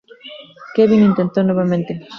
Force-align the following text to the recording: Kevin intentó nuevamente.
Kevin 0.75 1.03
intentó 1.03 1.43
nuevamente. 1.43 2.07